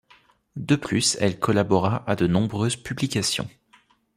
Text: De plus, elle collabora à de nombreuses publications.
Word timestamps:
De 0.55 0.75
plus, 0.75 1.15
elle 1.21 1.39
collabora 1.39 2.03
à 2.09 2.15
de 2.15 2.25
nombreuses 2.25 2.75
publications. 2.75 3.47